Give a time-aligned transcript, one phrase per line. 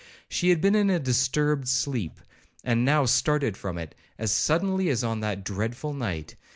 [0.27, 2.19] She had been in a disturbed sleep,
[2.63, 6.33] and now started from it as suddenly as on that dreadful night.